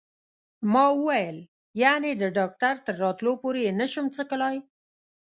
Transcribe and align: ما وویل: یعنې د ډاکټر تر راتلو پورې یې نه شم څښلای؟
ما 0.71 0.85
وویل: 0.97 1.37
یعنې 1.83 2.11
د 2.15 2.23
ډاکټر 2.37 2.75
تر 2.85 2.95
راتلو 3.03 3.31
پورې 3.41 3.59
یې 3.65 3.71
نه 3.79 3.87
شم 3.91 4.05
څښلای؟ 4.15 4.57